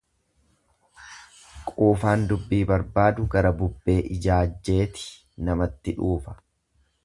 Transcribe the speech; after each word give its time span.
Quufaan 1.71 2.23
dubbii 2.31 2.63
barbaadu 2.73 3.27
gara 3.35 3.53
bubbee 3.61 3.99
ijaajjeet 4.17 5.01
namatti 5.51 5.99
dhuufa. 6.01 6.39